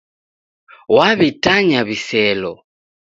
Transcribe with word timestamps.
W'aw'itanya 0.93 1.79
wiselo 1.87 2.53